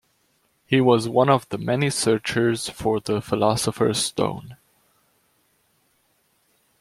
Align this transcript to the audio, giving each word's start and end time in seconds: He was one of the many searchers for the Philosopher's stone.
He 0.65 0.81
was 0.81 1.07
one 1.07 1.29
of 1.29 1.47
the 1.49 1.59
many 1.59 1.91
searchers 1.91 2.67
for 2.67 2.99
the 2.99 3.21
Philosopher's 3.21 4.03
stone. 4.03 4.57